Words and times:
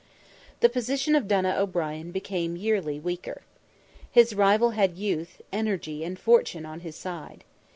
The 0.61 0.69
position 0.69 1.13
of 1.13 1.27
Donogh 1.27 1.59
O'Brien 1.59 2.09
became 2.11 2.55
yearly 2.55 2.99
weaker. 2.99 3.43
His 4.11 4.33
rival 4.33 4.71
had 4.71 4.97
youth, 4.97 5.43
energy, 5.53 6.03
and 6.03 6.17
fortune 6.17 6.65
on 6.65 6.79
his 6.79 6.95
side. 6.95 7.43